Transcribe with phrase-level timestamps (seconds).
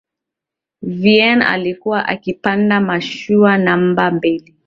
[0.81, 4.55] vinnie alikuwa akipanda mashua namba mbili